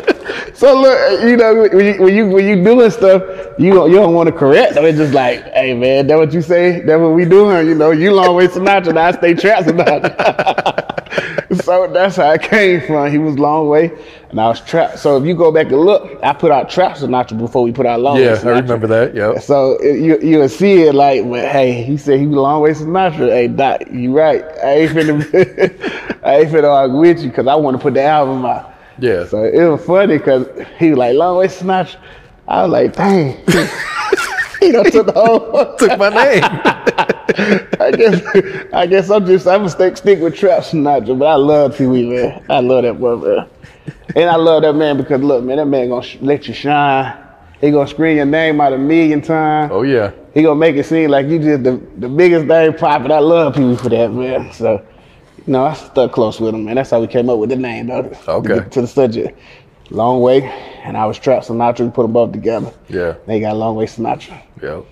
[0.59, 3.23] So look, you know, when you when you, when you doing stuff,
[3.59, 4.75] you don't, you don't want to correct.
[4.75, 6.81] So it's just like, hey man, that what you say?
[6.81, 7.67] That what we doing?
[7.67, 10.89] You know, you Longway Sinatra, and I stay Trap Sinatra.
[11.63, 13.11] so that's how it came from.
[13.11, 13.91] He was long way,
[14.31, 14.99] and I was Trap.
[14.99, 17.87] So if you go back and look, I put out Trap Sinatra before we put
[17.87, 19.15] out Longway yeah, I remember that.
[19.15, 19.43] Yep.
[19.43, 23.29] So it, you you'll see it like, but hey, he said he was Longway Sinatra.
[23.29, 24.45] Hey, Doc, you right.
[24.63, 28.03] I ain't finna, I ain't finna argue with you because I want to put the
[28.03, 28.75] album out.
[28.99, 29.27] Yeah.
[29.27, 30.47] So it was funny because
[30.79, 31.97] he was like, Longway Sinatra.
[32.49, 33.37] I was like, dang.
[34.61, 36.43] he done took the whole Took my name.
[37.81, 38.23] I guess
[38.73, 41.87] I guess I'm just I'm gonna stick stick with Trap Sinatra, but I love Pee
[41.87, 42.43] Wee, man.
[42.49, 43.49] I love that boy, man.
[44.17, 47.17] And I love that man because look, man, that man gonna sh- let you shine.
[47.61, 49.71] He gonna scream your name out a million times.
[49.73, 50.13] Oh yeah.
[50.33, 53.13] He gonna make it seem like you just the, the biggest thing popping.
[53.13, 54.51] I love Pee Wee for that, man.
[54.53, 54.85] So,
[55.47, 56.77] you know, I stuck close with him, man.
[56.77, 58.11] That's how we came up with the name, though.
[58.27, 58.55] Okay.
[58.55, 59.39] To, to the subject.
[59.91, 60.43] Long way,
[60.85, 61.87] and I was Trap Sinatra.
[61.87, 62.73] We put them both together.
[62.89, 63.15] Yeah.
[63.27, 64.43] They got Longway Sinatra.
[64.63, 64.85] Yep.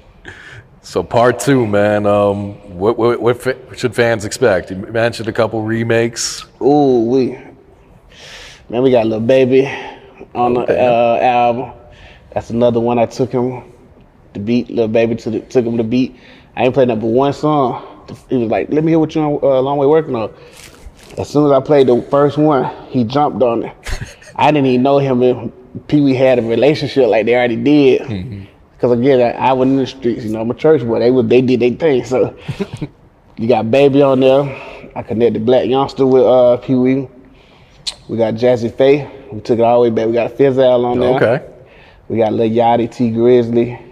[0.81, 2.07] So part two, man.
[2.07, 4.71] Um, what what, what fa- should fans expect?
[4.71, 6.47] You mentioned a couple remakes.
[6.63, 7.33] Ooh, we
[8.71, 9.67] man, we got Lil Baby
[10.35, 11.73] on the uh, album.
[12.33, 12.99] That's another one.
[12.99, 13.65] I took him
[14.33, 16.17] the beat, Lil Baby to the, took him the beat.
[16.55, 18.07] I ain't played number one song.
[18.31, 20.33] He was like, "Let me hear what you on uh, long way working on."
[21.19, 23.75] As soon as I played the first one, he jumped on it.
[24.37, 25.53] I didn't even know him and
[25.89, 28.49] Pee Wee had a relationship like they already did.
[28.73, 30.99] Because again, I, I was in the streets, you know, I'm a church boy.
[30.99, 32.05] They was, they did their thing.
[32.05, 32.37] So
[33.37, 34.43] you got Baby on there.
[34.95, 37.09] I connected Black Youngsta with uh, Pee Wee.
[38.09, 39.11] We got Jazze Pha.
[39.33, 40.07] We took it all the way back.
[40.07, 41.17] We got Fizzle on there.
[41.17, 41.53] Okay.
[42.09, 43.83] We got Lil Yachty, T-Grizzley.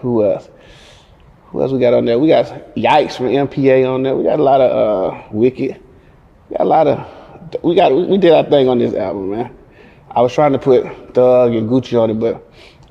[0.00, 0.50] Who else?
[1.46, 2.18] Who else we got on there?
[2.18, 2.46] We got
[2.76, 4.14] Yikes from MPA on there.
[4.14, 5.80] We got a lot of uh, Wicked.
[6.50, 7.64] We got a lot of.
[7.64, 7.92] We got.
[7.92, 9.56] We did our thing on this album, man.
[10.10, 12.42] I was trying to put Thug and Gucci on it, but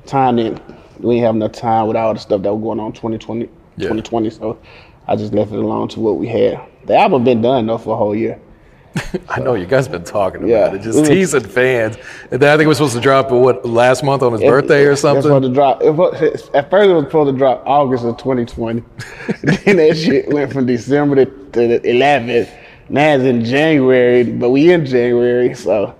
[0.06, 0.62] time didn't.
[1.00, 3.88] We didn't have enough time with all the stuff that was going on 2020, Yeah.
[3.88, 4.30] 2020.
[4.30, 4.58] So
[5.06, 6.60] I just left it alone to what we had.
[6.86, 8.40] The album been done though for a whole year.
[9.28, 10.74] I know you guys been talking about Yeah.
[10.74, 11.98] it, just teasing fans.
[12.30, 14.84] And then I think it was supposed to drop what last month on his birthday
[14.84, 15.22] or something.
[15.22, 15.82] supposed to drop.
[15.82, 18.82] It was, at first, it was supposed to drop August of 2020.
[19.42, 22.48] then that shit went from December to, to the 11th.
[22.88, 25.94] Now it's in January, but we in January, so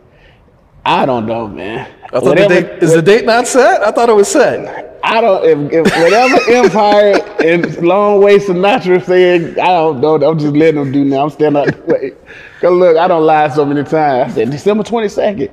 [0.87, 1.93] I don't know, man.
[2.05, 3.83] I thought the date, is the date not set?
[3.83, 5.01] I thought it was set.
[5.03, 5.73] I don't.
[5.73, 10.15] If, if whatever Empire and Longway Sinatra said, I don't know.
[10.15, 11.25] I'm just letting them do now.
[11.25, 12.13] I'm standing out the way.
[12.61, 14.33] Cause look, I don't lie so many times.
[14.33, 15.51] I said December 22nd.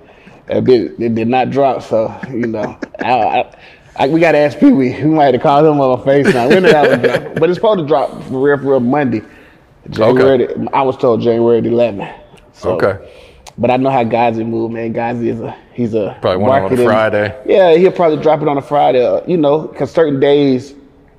[0.48, 1.82] That bit it did not drop.
[1.82, 3.56] So you know, I, I,
[3.96, 4.96] I, we got to ask Pee Wee.
[5.04, 6.50] We might have to call him on FaceTime.
[6.50, 7.36] When did that one drop?
[7.40, 9.24] But it's supposed to drop for real, for real Monday.
[9.90, 10.46] January.
[10.46, 12.20] the- I was told January 11th.
[12.54, 13.23] So, Okay.
[13.58, 14.94] But I know how Gazi move, man.
[14.94, 17.40] Gazi is a he's a Probably one on a Friday.
[17.46, 19.06] Yeah, he'll probably drop it on a Friday.
[19.06, 20.74] Uh, you know, because certain days,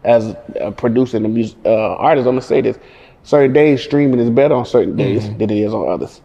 [0.05, 2.79] as a producer and a music uh, artist, I'm gonna say this:
[3.23, 5.39] certain days streaming is better on certain days Mm-hmm.
[5.39, 6.21] than it is on others.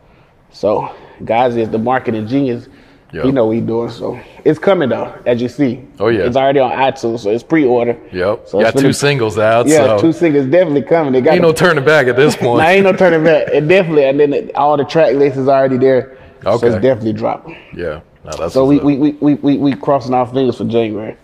[0.52, 0.90] So,
[1.22, 2.68] Gazi is the marketing genius.
[3.12, 3.26] Yep.
[3.26, 3.90] He know what he's doing.
[3.90, 5.84] So it's coming though, as you see.
[6.00, 6.26] Oh, yeah.
[6.26, 7.98] it's already on iTunes, so it's pre-order.
[8.12, 8.48] Yep.
[8.48, 9.66] So got two singles out.
[9.68, 11.14] Yeah, so two singles definitely coming.
[11.14, 12.60] They got ain't no turning back at this point.
[12.60, 13.48] Nah, ain't no turning back.
[13.48, 16.18] It definitely, and then it, all the track list is already there.
[16.44, 16.68] So Okay.
[16.68, 17.58] it's definitely dropping.
[17.76, 18.02] Yeah.
[18.26, 21.18] No, that's So we, we, we, we, we, we crossing our fingers for January.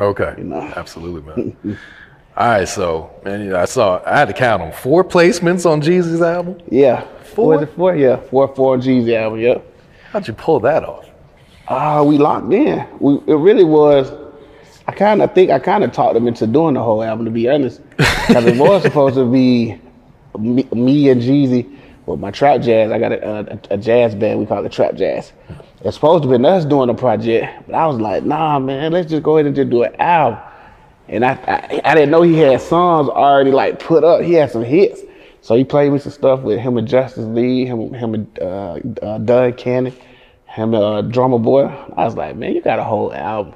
[0.00, 0.34] okay.
[0.76, 1.78] Absolutely, man.
[2.36, 6.22] All right, so man, I saw I had to count them four placements on Jeezy's
[6.22, 6.58] album.
[6.70, 7.06] Yeah.
[7.22, 7.66] Four?
[7.66, 7.96] Four?
[7.96, 9.64] Yeah, four, four G's album, yep.
[10.10, 11.09] How'd you pull that off?
[11.70, 12.84] Ah, we locked in.
[12.98, 14.12] We, it really was.
[14.88, 17.30] I kind of think I kind of talked them into doing the whole album, to
[17.30, 19.80] be honest, because it was supposed to be
[20.36, 22.90] me, me and Jeezy with my trap jazz.
[22.90, 24.40] I got a, a, a jazz band.
[24.40, 25.32] We call it Trap Jazz.
[25.82, 29.08] It's supposed to be us doing the project, but I was like, nah, man, let's
[29.08, 30.40] just go ahead and just do an album.
[31.08, 34.22] And I, I, I didn't know he had songs already like put up.
[34.22, 35.02] He had some hits,
[35.40, 38.78] so he played me some stuff with him and Justice Lee, him, him and uh,
[39.02, 39.94] uh, Don Cannon,
[40.50, 41.64] him and uh, Drumma Boy.
[41.96, 43.54] I was like, man, you got a whole album.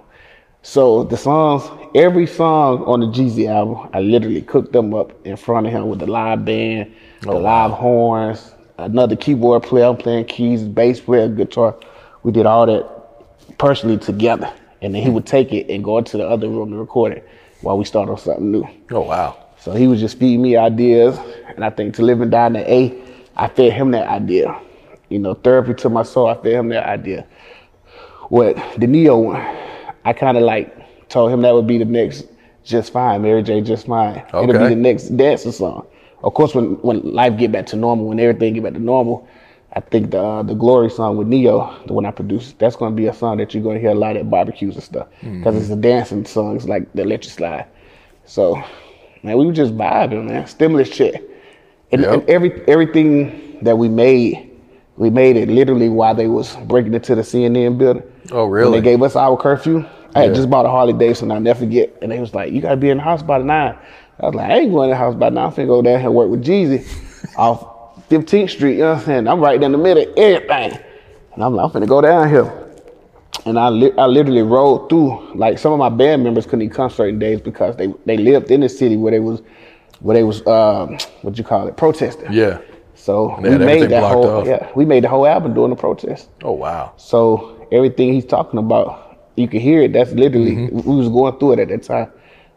[0.62, 5.36] So the songs, every song on the Jeezy album, I literally cooked them up in
[5.36, 10.24] front of him with the live band, the live horns, another keyboard player I'm playing
[10.26, 11.76] keys, bass player, guitar.
[12.22, 16.16] We did all that personally together, and then he would take it and go into
[16.16, 17.28] the other room to record it
[17.60, 18.66] while we start on something new.
[18.90, 19.36] Oh wow!
[19.58, 21.18] So he was just feeding me ideas,
[21.54, 23.02] and I think to live and die in the A,
[23.36, 24.58] I fed him that idea.
[25.14, 27.24] You know, therapy to my soul, I fed him that idea.
[28.30, 29.40] What the Ne-Yo one,
[30.04, 32.24] I kind of like told him that would be the next
[32.64, 33.60] Just Fine, Mary J.
[33.60, 34.24] Just Fine.
[34.30, 35.86] It'll be the next dancing song.
[36.24, 39.28] Of course, when when life get back to normal, when everything get back to normal,
[39.72, 42.96] I think the uh, the Glory song with Ne-Yo, the one I produced, that's gonna
[42.96, 45.60] be a song that you're gonna hear a lot at barbecues and stuff, because Mhm.
[45.60, 46.56] it's a dancing song.
[46.56, 47.66] It's like the let you slide.
[48.24, 48.60] So,
[49.22, 50.48] man, we were just vibing, man.
[50.48, 51.22] Stimulus check,
[51.92, 52.12] and, Yep.
[52.14, 54.50] and every everything that we made,
[54.96, 58.02] we made it literally while they was breaking into the CNN building.
[58.32, 58.80] Oh When really?
[58.80, 60.34] they gave us our curfew, I had Yeah.
[60.36, 61.30] just bought a Harley Davidson.
[61.32, 61.92] I'll never forget.
[62.02, 63.74] And they was like, "You gotta be in the house by nine.
[64.20, 65.46] I was like, "I ain't going to the house by nine.
[65.46, 66.86] I'm finna go down here and work with Jeezy
[67.36, 67.66] off
[68.08, 69.28] 15th Street." You know what I'm saying?
[69.28, 70.78] I'm right in the middle of everything,
[71.34, 72.52] and I'm like, "I'm finna go down here."
[73.46, 75.34] And I, li- I literally rode through.
[75.34, 78.50] Like some of my band members couldn't even come certain days because they they lived
[78.52, 79.42] in the city where they was
[80.00, 82.32] where they was um, what you call it protesting.
[82.32, 82.58] yeah.
[83.04, 84.46] So we made that whole off.
[84.46, 86.30] yeah we made the whole album during the protest.
[86.42, 86.94] Oh wow.
[86.96, 89.92] So everything he's talking about, you can hear it.
[89.92, 90.88] That's literally Mm-hmm.
[90.90, 92.10] we was going through it at that time.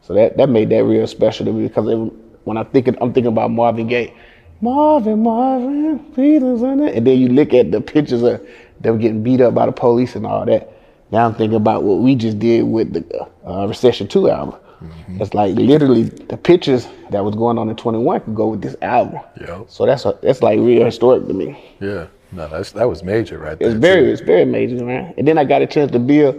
[0.03, 1.97] So that that made that real special to me because it,
[2.45, 4.13] when I'm thinking, I'm thinking about Marvin Gaye,
[4.61, 8.39] Marvin, Marvin, Peter's on it, and then you look at the pictures of
[8.79, 10.71] them getting beat up by the police and all that.
[11.11, 14.57] Now I'm thinking about what we just did with the uh, Recession Two album.
[14.81, 15.21] Mm-hmm.
[15.21, 18.75] It's like literally the pictures that was going on in 21 could go with this
[18.81, 19.19] album.
[19.41, 19.65] Yep.
[19.69, 21.75] So that's a, that's like real historic to me.
[21.79, 22.07] Yeah.
[22.31, 23.69] No, that's that was major right there.
[23.69, 25.13] It's very, it's very major, man.
[25.17, 26.35] And then I got a chance to build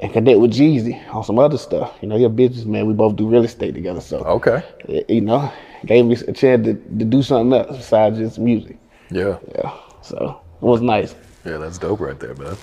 [0.00, 1.96] and connect with Jeezy on some other stuff.
[2.00, 2.86] You know, you're a businessman.
[2.86, 4.62] We both do real estate together, so Okay.
[4.88, 5.52] eh, you know,
[5.84, 8.78] gave me a chance to, to do something else besides just music.
[9.10, 9.38] Yeah.
[9.54, 9.72] Yeah.
[10.02, 11.14] So it was nice.
[11.44, 12.56] Yeah, that's dope right there, man.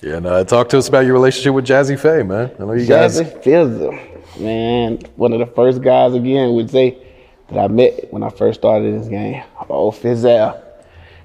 [0.00, 2.50] Yeah, and uh, talk to us about your relationship with Jazze Pha, man.
[2.58, 3.20] I know you guys.
[3.20, 3.98] Jazzy Fizzle,
[4.38, 6.96] man, one of the first guys again would say
[7.48, 9.42] that I met when I first started this game.
[9.68, 10.62] Oh, Fizzle.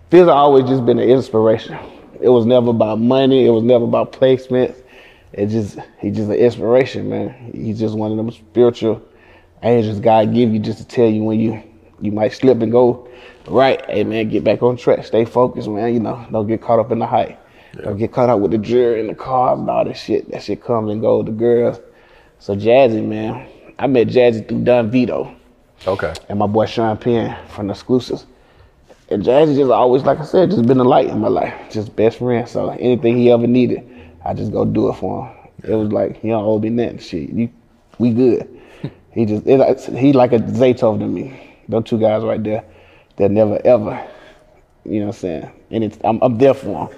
[0.10, 1.78] Fizzle always just been an inspiration.
[2.20, 3.46] It was never about money.
[3.46, 4.82] It was never about placements.
[5.34, 7.52] It just he just an inspiration, man.
[7.54, 9.02] He's just one of them spiritual
[9.64, 11.62] angels God give you just to tell you when you
[12.00, 13.10] you might slip and go
[13.48, 13.84] right.
[13.90, 15.06] Hey man, get back on track.
[15.06, 15.94] Stay focused, man.
[15.94, 17.40] You know, don't get caught up in the hype.
[17.74, 20.32] Don't get caught up with the jury and the cars and all that shit.
[20.32, 21.26] That shit comes and goes.
[21.26, 21.80] The girls.
[22.40, 23.48] So Jazze, man,
[23.80, 25.36] I met Jazze through Don Vito
[25.86, 26.14] Okay.
[26.30, 28.26] and my boy Sean Penn from the exclusives.
[29.10, 31.96] And Jazze just always, like I said, just been a light in my life, just
[31.96, 32.48] best friend.
[32.48, 33.88] So anything he ever needed,
[34.26, 35.34] I just go do it for him.
[35.64, 37.00] It was like he don't owe me nothing.
[37.00, 37.50] Shit, you,
[38.00, 38.48] we good.
[39.12, 41.56] he just it, he like a Zaytov to me.
[41.70, 42.64] Those two guys right there,
[43.16, 44.08] they'll never ever,
[44.86, 45.52] you know what I'm saying.
[45.72, 46.98] And it's, I'm, I'm there for them.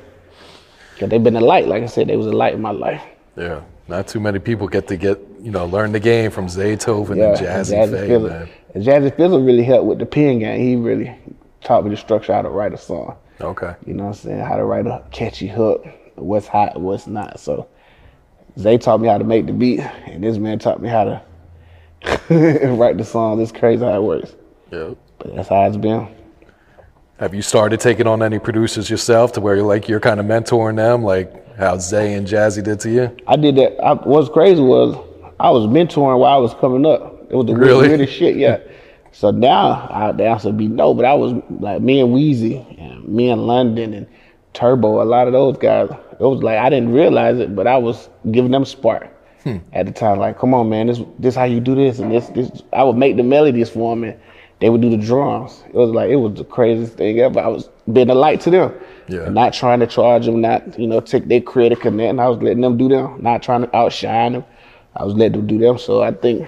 [1.00, 3.02] Cause they been a light, like I said, they was a light in my life.
[3.38, 3.62] Yeah.
[3.90, 7.30] Not too many people get to get, you know, learn the game from Zaytoven Yeah,
[7.30, 8.30] and Jazze, Jazze Pha, Fizzle.
[8.30, 8.50] man.
[8.76, 10.60] And Jazze Fizzle really helped with the pen game.
[10.60, 11.16] He really
[11.62, 13.18] taught me the structure how to write a song.
[13.42, 13.74] Okay.
[13.88, 14.40] You know what I'm saying?
[14.42, 17.40] How to write a catchy hook, what's hot, what's not.
[17.40, 17.68] So
[18.60, 21.22] Zay taught me how to make the beat, and this man taught me how to
[22.78, 23.42] write the song.
[23.42, 24.36] It's crazy how it works.
[24.72, 24.98] Yep.
[25.18, 26.08] But that's how it's been.
[27.20, 30.26] Have you started taking on any producers yourself to where you're like you're kind of
[30.26, 33.16] mentoring them, like how Zay and Jazze did to you?
[33.28, 33.78] I did that.
[33.84, 34.96] I, what's crazy was
[35.40, 37.28] I was mentoring while I was coming up.
[37.30, 37.90] It was the Really?
[37.90, 38.60] weirdest shit, yeah.
[39.12, 42.66] so now I, the answer would be no, but I was like me and Wheezy
[42.80, 44.08] and me and London and
[44.54, 45.90] Turbo, a lot of those guys.
[45.92, 49.08] It was like I didn't realize it, but I was giving them spark
[49.44, 49.58] Hmm.
[49.72, 50.20] at the time.
[50.20, 52.62] Like, come on, man, this this how you do this and this this.
[52.74, 54.20] I would make the melodies for them and
[54.60, 55.64] they would do the drums.
[55.68, 57.40] It was like it was the craziest thing ever.
[57.40, 58.74] I was being a light to them.
[59.08, 59.24] Yeah.
[59.24, 61.84] And not trying to charge them, not you know take their connect.
[61.84, 64.46] And I was letting them do them, not trying to outshine them.
[64.96, 65.78] I was letting them do them.
[65.78, 66.48] So I think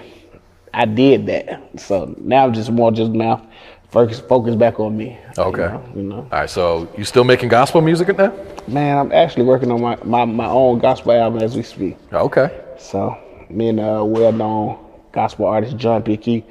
[0.73, 1.79] I did that.
[1.79, 3.47] So now I'm just more just now
[3.91, 5.17] focus focus back on me.
[5.37, 5.63] Okay.
[5.63, 6.15] You know, you know.
[6.15, 8.33] All right, so you still making gospel music now?
[8.67, 11.97] Man, I'm actually working on my, my, my own gospel album as we speak.
[12.13, 12.63] Okay.
[12.77, 13.17] So
[13.49, 14.79] me and uh, a well known
[15.11, 16.45] gospel artist John P.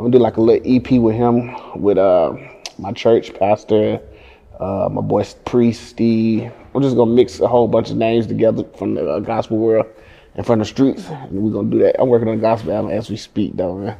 [0.00, 2.32] I'm gonna do like a little EP with him with uh
[2.78, 4.00] my church pastor,
[4.58, 6.50] uh my boy priest Steve.
[6.74, 9.84] I'm just gonna mix a whole bunch of names together from the uh, gospel world
[10.36, 12.00] and from the streets, and we're gonna do that.
[12.00, 13.98] I'm working on a gospel album as we speak, though, man.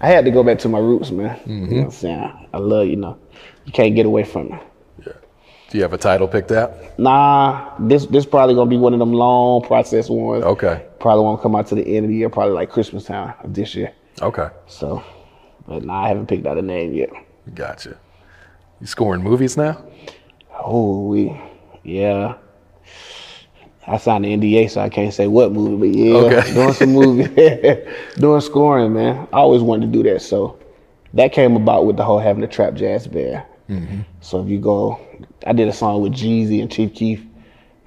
[0.00, 1.38] I had to go back to my roots, man.
[1.46, 2.48] You know what I'm saying?
[2.52, 3.16] I love, you know,
[3.66, 4.62] you can't get away from it.
[5.06, 5.12] Yeah.
[5.70, 6.98] Do you have a title picked out?
[6.98, 10.42] Nah, this this probably gonna be one of them long process ones.
[10.42, 10.84] Okay.
[10.98, 13.54] Probably won't come out to the end of the year, probably like Christmas time of
[13.54, 13.92] this year.
[14.20, 14.48] Okay.
[14.66, 15.04] So,
[15.66, 17.10] but nah, I haven't picked out a name yet.
[17.54, 17.98] Gotcha.
[18.80, 19.82] You scoring movies now?
[20.58, 21.38] Oh, we,
[21.82, 22.36] yeah.
[23.86, 26.54] I signed the NDA, so I can't say what movie, but yeah, Okay.
[26.54, 27.82] doing some movie,
[28.18, 29.28] doing scoring, man.
[29.32, 30.58] I always wanted to do that, so
[31.14, 33.44] that came about with the whole having the trap jazz band.
[33.70, 34.00] Mm-hmm.
[34.20, 34.98] So if you go,
[35.46, 37.24] I did a song with Jeezy and Chief Keef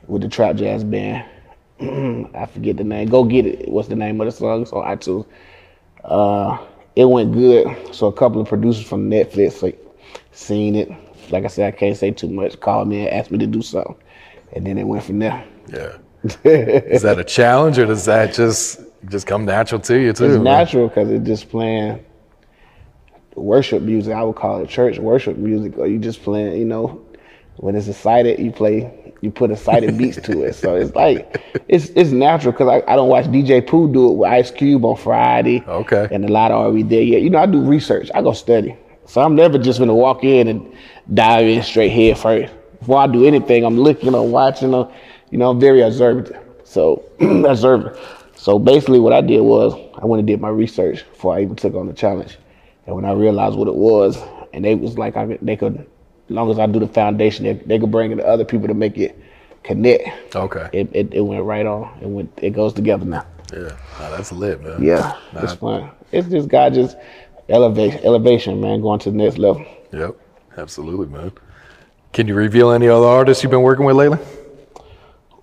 [0.07, 1.25] with the trap jazz band.
[2.35, 3.09] I forget the name.
[3.09, 3.69] Go get it.
[3.69, 4.61] What's the name of the song?
[4.61, 5.25] It's on iTunes.
[6.03, 6.57] Uh,
[6.99, 7.65] it went good.
[7.95, 9.81] So a couple of producers from Netflix like
[10.33, 10.91] seen it.
[11.31, 12.59] Like I said, I can't say too much.
[12.59, 13.95] Called me and asked me to do something,
[14.51, 15.45] and then it went from there.
[15.69, 15.97] Yeah.
[16.43, 20.25] Is that a challenge or does that just just come natural to you too?
[20.25, 22.03] It's natural because it's just playing
[23.35, 24.13] worship music.
[24.13, 26.57] I would call it church worship music, or you just playing.
[26.57, 27.01] You know,
[27.55, 28.93] when it's excited, you play.
[29.21, 32.95] You put excited beats to it, so it's like it's it's natural because I, I
[32.95, 35.63] don't watch DJ Pooh do it with Ice Cube on Friday.
[35.67, 36.07] Okay.
[36.11, 37.21] And a lot of already there yet.
[37.21, 38.09] You know, I do research.
[38.15, 40.73] I go study, so I'm never just gonna walk in and
[41.13, 42.53] dive in straight head first.
[42.79, 44.91] Before I do anything, I'm looking or watching or,
[45.31, 46.31] you know, I'm very observant.
[46.63, 47.97] So observant.
[48.35, 51.57] So basically, what I did was I went and did my research before I even
[51.57, 52.37] took on the challenge.
[52.85, 54.17] And when I realized what it was,
[54.53, 55.85] and they was like, I they could,
[56.29, 58.67] as long as I do the foundation, they, they could bring in the other people
[58.67, 59.19] to make it
[59.63, 60.35] connect.
[60.35, 60.69] Okay.
[60.71, 61.97] It, it, it went right on.
[62.01, 62.31] It went.
[62.41, 63.25] It goes together now.
[63.51, 63.75] Yeah.
[63.99, 64.83] Nah, that's lit, man.
[64.83, 65.89] Yeah, Nah, it's fun.
[66.11, 66.95] It's just God just
[67.49, 69.65] elevation, elevation, man, going to the next level.
[69.91, 70.15] Yep.
[70.57, 71.31] Absolutely, man.
[72.13, 74.19] Can you reveal any other artists you've been working with lately?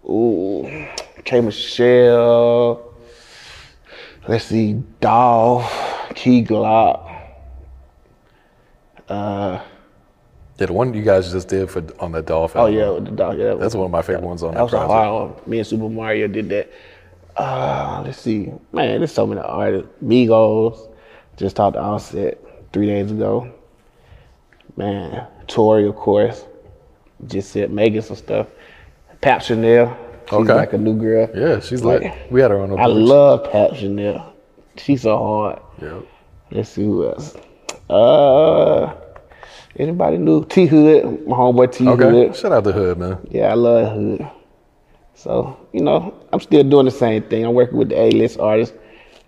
[0.08, 0.86] Ooh,
[1.24, 2.94] K Michelle.
[4.28, 5.68] Let's see, Dolph,
[6.14, 7.02] Key Glock.
[9.08, 9.60] Uh,
[10.58, 12.60] Yeah, the one you guys just did for on the Dolphin.
[12.60, 13.36] oh yeah, the Dolph.
[13.36, 14.90] Yeah, That's one of my favorite ones on that that was a project.
[15.38, 15.46] hard.
[15.46, 16.70] Me and Super Mario did that.
[17.36, 19.88] Uh, let's see, man, there's so many artists.
[20.02, 20.90] Migos,
[21.36, 22.38] just talked to Offset
[22.72, 23.52] three days ago.
[24.76, 26.44] Man, Tori, of course,
[27.26, 28.46] just said Megan some stuff.
[29.20, 30.54] Pap Chanel, she's Okay.
[30.54, 31.28] like a new girl.
[31.34, 32.30] Yeah, she's Like.
[32.30, 32.96] We had her on the I porch.
[32.96, 34.32] love Pap Chanel.
[34.76, 35.60] She's so hard.
[35.82, 36.06] Yep.
[36.50, 37.34] Let's see who else.
[37.90, 38.94] Uh,
[39.78, 40.44] anybody new?
[40.44, 42.10] T Hood, my homeboy T Okay.
[42.10, 42.36] Hood.
[42.36, 43.18] Shout out to Hood, man.
[43.30, 44.28] Yeah, I love Hood.
[45.14, 47.44] So you know, I'm still doing the same thing.
[47.44, 48.76] I'm working with the A-list artists,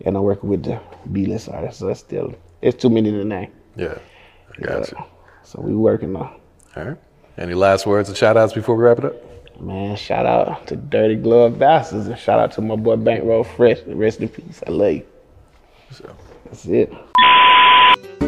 [0.04, 0.80] and I'm working with the
[1.12, 1.80] B-list artists.
[1.80, 3.50] So that's still it's too many to name.
[3.76, 3.98] Yeah,
[4.56, 4.98] I got you.
[5.44, 6.40] So we working on.
[6.76, 6.96] All right.
[7.38, 9.60] Any last words and shout outs before we wrap it up?
[9.60, 13.78] Man, shout out to Dirty Glove Bastards and shout out to my boy Bankroll Fresh.
[13.86, 14.62] Rest in peace.
[14.66, 15.06] I love you.
[15.90, 16.16] So.
[16.44, 18.27] That's it.